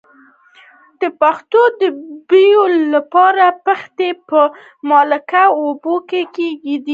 د 0.99 1.03
پښو 1.19 1.63
د 1.81 1.83
بوی 2.27 2.49
لپاره 2.93 3.45
پښې 3.65 4.09
په 4.29 4.41
مالګه 4.89 5.43
اوبو 5.61 5.95
کې 6.09 6.21
کیږدئ 6.35 6.89